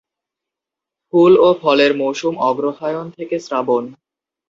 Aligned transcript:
ফুল 1.07 1.33
ও 1.37 1.49
ফলের 1.61 1.91
মৌসুম 1.97 2.33
অগ্রহায়ণ 2.49 3.05
থেকে 3.17 3.35
শ্রাবণ। 3.39 3.83